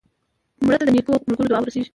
مړه 0.65 0.75
ته 0.79 0.83
د 0.87 0.89
نیکو 0.95 1.11
ملګرو 1.27 1.49
دعا 1.51 1.59
ورسېږي 1.61 1.89